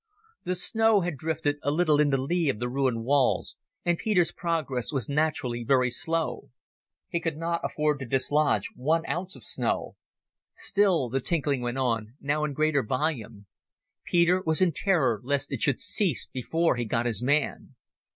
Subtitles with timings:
[0.45, 3.55] The snow had drifted a little in the lee of the ruined walls,
[3.85, 6.49] and Peter's progress was naturally very slow.
[7.07, 9.95] He could not afford to dislodge one ounce of snow.
[10.57, 13.45] Still the tinkling went on, now in greater volume.
[14.03, 17.75] Peter was in terror lest it should cease before he got his man.